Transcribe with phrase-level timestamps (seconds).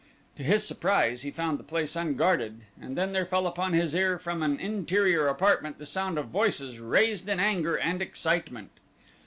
[0.35, 4.17] To his surprise he found the place unguarded and then there fell upon his ear
[4.17, 8.71] from an interior apartment the sound of voices raised in anger and excitement.